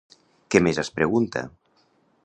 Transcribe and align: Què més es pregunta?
Què 0.55 0.61
més 0.69 0.81
es 0.85 0.91
pregunta? 0.97 1.47